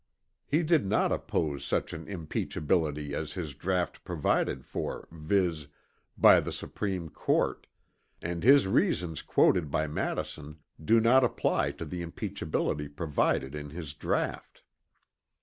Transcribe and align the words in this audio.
He 0.47 0.63
did 0.63 0.83
not 0.87 1.11
oppose 1.11 1.63
such 1.63 1.93
an 1.93 2.07
impeachability 2.07 3.13
as 3.13 3.33
his 3.33 3.53
draught 3.53 4.03
provided 4.03 4.65
for 4.65 5.07
viz., 5.11 5.67
by 6.17 6.39
the 6.39 6.51
Supreme 6.51 7.07
Court, 7.07 7.67
and 8.19 8.41
his 8.41 8.65
reasons 8.65 9.21
quoted 9.21 9.69
by 9.69 9.85
Madison 9.85 10.57
do 10.83 10.99
not 10.99 11.23
apply 11.23 11.73
to 11.73 11.85
the 11.85 12.01
impeachability 12.03 12.89
provided 12.95 13.53
in 13.53 13.69
his 13.69 13.93
draught. 13.93 14.63